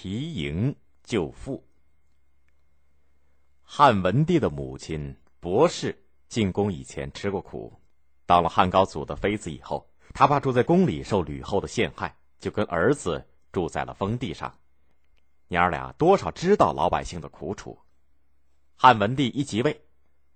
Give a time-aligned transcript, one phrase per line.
[0.00, 1.66] 提营救父。
[3.64, 7.80] 汉文帝的母亲博氏进宫以前吃过苦，
[8.24, 14.56] 当了汉高祖的妃子以后，他怕住在宫里受吕后的陷害，就跟儿子住在了封地上。
[15.48, 17.76] 娘儿俩多少知道老百姓的苦楚。
[18.76, 19.80] 汉文帝一即位，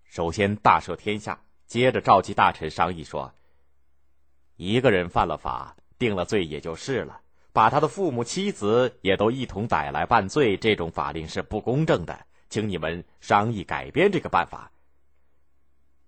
[0.02, 3.32] 首先大赦天下，接着召集大臣商议说
[4.58, 7.20] ：“一个人犯了法，定了罪也就是了。”
[7.52, 14.72] 把他的父母、妻子也都一同逮来办罪，这种法令是不公正的，请你们商议改变这个办法。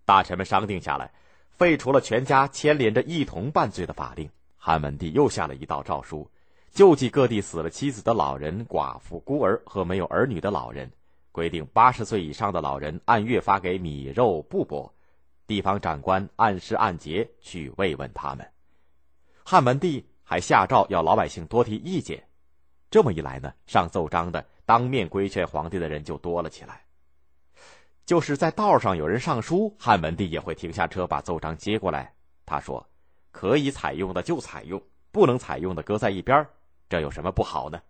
[0.07, 1.13] 大臣们商定下来，
[1.51, 4.31] 废除了全家牵连着一同办罪的法令。
[4.57, 6.31] 汉文帝又下了一道诏书，
[6.71, 10.91] 救济各地死了妻子的老人、寡妇、孤儿和没有儿女的老人，
[11.31, 14.91] 规定八十岁以上的老人按月发给米肉布帛，
[15.47, 18.51] 地方长官按时按节去慰问他们。
[19.45, 20.07] 汉文帝。
[20.35, 22.21] 还下诏要老百姓多提意见，
[22.91, 26.83] 这么一来呢，上奏章的当面规劝皇帝的人就多了起来。
[28.05, 32.13] 就是在道上有人上书，汉文帝也会停下车把奏章接过来。
[32.45, 32.85] 他说
[33.31, 36.45] ：“可以采用的就采用，不能采用的搁在一边
[36.89, 37.81] 这有什么不好呢？”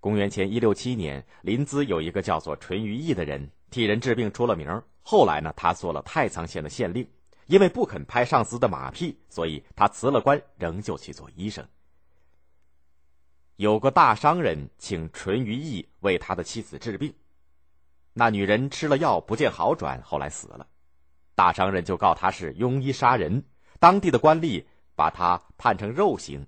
[0.00, 4.82] 公元前一六七年，临淄有一个叫做淳于意的人，替人治病出了名。
[5.02, 7.06] 后来呢，他做了太仓县的县令。
[7.46, 11.66] 因为不肯拍上司的马屁，所以他辞了官，仍旧去做医生。
[13.56, 17.14] 有个大商人请淳于意为他的妻子治病，
[18.12, 20.66] 那女人吃了药不见好转，后来死了。
[21.34, 23.44] 大商人就告他是庸医杀人，
[23.78, 26.46] 当地的官吏把他判成肉刑，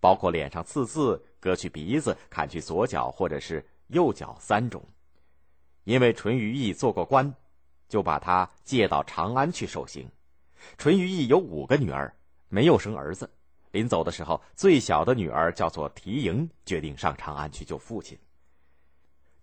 [0.00, 4.82] 包括脸上刺字、割去鼻子、砍去左脚或者是右脚三种。
[5.84, 7.34] 因为淳于意做过官，
[7.88, 10.10] 就把他借到长安去受刑。
[10.78, 12.14] 淳于意有五个女儿，
[12.48, 13.30] 没有生儿子。
[13.72, 18.18] 临走的时候，最小的女儿叫做缇萦，决定上长安去救父亲。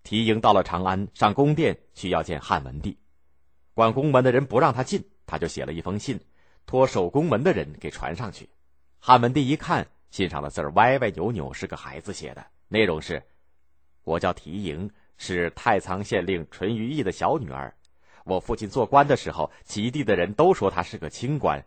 [0.04, 2.96] 缇萦到了长安，上宫殿去要见汉文帝，
[3.74, 6.20] 管宫门的人不让他进，他就写了一封信，
[6.66, 8.48] 托守宫门的人给传上去。
[8.98, 13.22] 汉文帝一看，信上的字儿歪歪扭扭，是个孩子写的，内容是
[14.04, 17.74] ：“我叫缇萦，是太仓县令淳于意的小女儿。”
[18.28, 21.64] 我父亲做官的时候，齐地的人都说他是个清官，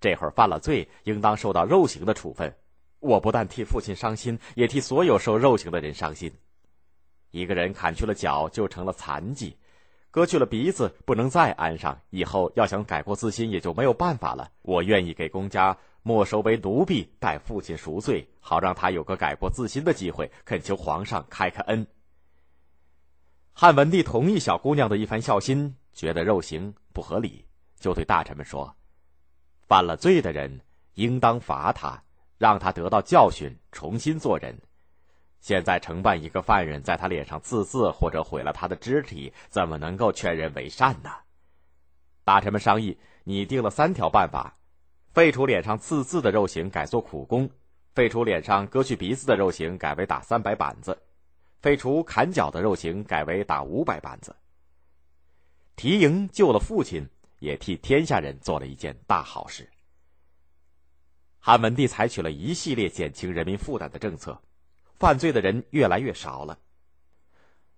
[0.00, 2.52] 这会儿犯了罪，应当受到肉刑的处分。
[2.98, 6.32] 我不但替父亲伤心，也替所有受肉刑的人伤心。
[7.30, 9.56] 一个人砍去了脚，就成了残疾；
[10.10, 12.00] 割去了鼻子，不能再安上。
[12.10, 14.50] 以后要想改过自新，也就没有办法了。
[14.62, 20.28] 我愿意给公家没收为奴婢，代父亲赎罪，好让他有个改过自新的机会。
[20.44, 21.86] 恳求皇上开开恩。
[23.52, 25.76] 汉文帝同意小姑娘的一番孝心。
[26.00, 27.44] 觉得肉刑不合理，
[27.78, 28.74] 就对大臣们说
[29.68, 30.62] ：“犯了罪的人
[30.94, 32.02] 应当罚他，
[32.38, 34.58] 让他得到教训，重新做人。
[35.40, 41.10] 现在承办一个犯人，在他脸上刺字或者毁了他的肢体，怎么能够劝人为善呢？”
[42.24, 44.56] 大臣们商议，拟定了三条办法：
[45.12, 47.46] 废除脸上刺字的肉刑，改做苦工；
[47.94, 50.94] 废除脸上割去鼻子的肉刑，改为打三百板子；
[51.60, 54.34] 废除砍脚的肉刑，改为打五百板子。
[55.80, 57.08] 提营救了父亲，
[57.38, 59.66] 也替天下人做了一件大好事。
[61.38, 64.42] 汉文帝采取了一系列减轻人民负担的政策，
[64.98, 66.58] 犯罪的人越来越少了。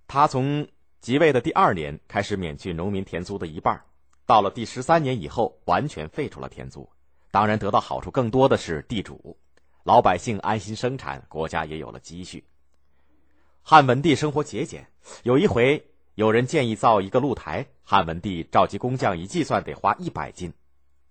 [0.08, 0.66] 他从
[1.00, 3.80] 即位的第二年开始免去农民田租的一半，
[4.26, 6.90] 到了第十三年以后完全废除了田租。
[7.30, 9.38] 当然，得到好处更多的是地主，
[9.84, 12.42] 老百姓安心生产，国家也有了积蓄。
[13.62, 14.88] 汉文帝生活节俭，
[15.22, 15.86] 有一回。
[16.14, 20.52] 有人建议造一个露台，汉文帝召集工匠一计算，得花一百斤。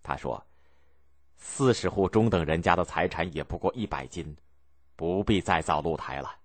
[0.03, 0.45] 他说
[1.37, 4.37] ：“四十户中等人家的财产也不过一百斤，
[4.95, 6.35] 不必再造露台了。”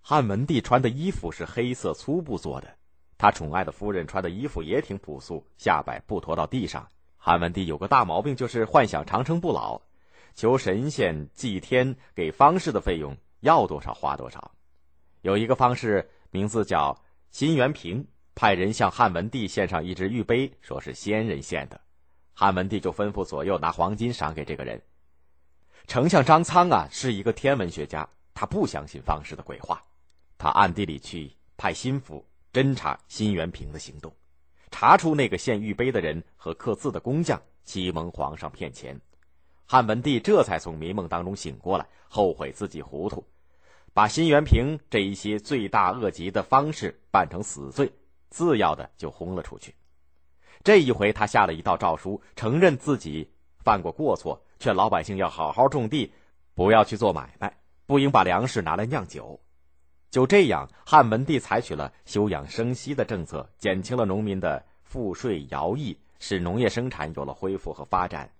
[0.00, 2.74] 汉文帝穿的衣服是黑色粗布做的，
[3.18, 6.88] 他宠爱的夫人穿的衣服也挺朴素，下摆不拖到地上。
[7.18, 9.82] 汉文帝有个大毛病，就是幻想长生不老，
[10.34, 14.52] 求神仙祭天给方士的费用要多少花多少。
[15.20, 16.98] 有一个方士名字叫。
[17.30, 21.80] 辛元平派人向汉文帝献上一只玉杯，说是仙人献的。
[22.32, 24.80] 汉文帝就吩咐左右拿黄金赏给这个人。
[25.86, 29.82] 丞相张苍啊，是一个天文学家，他不相信方士的鬼话，
[30.36, 34.12] 他暗地里去派心腹侦查辛元平的行动，
[34.70, 39.00] 查出那个献玉杯的人和刻字的工匠欺蒙皇上骗钱。
[39.66, 43.24] 汉文帝这才从迷梦当中醒过来，后悔自己糊涂。
[43.98, 47.90] 把辛元平这一些罪大恶极的方式办成死罪，
[48.30, 49.74] 次要的就轰了出去。
[50.62, 53.28] 这一回，他下了一道诏书，承认自己
[53.58, 56.12] 犯过过错，劝老百姓要好好种地，
[56.54, 59.40] 不要去做买卖，不应把粮食拿来酿酒。
[60.12, 68.30] 就这样，汉文帝采取了休养生息的政策，减轻了农民的赋税徭役，使农业生产有了恢复和发展，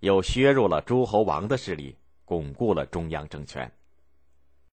[0.00, 1.96] 又削弱了诸侯王的势力，
[2.26, 3.72] 巩固了中央政权。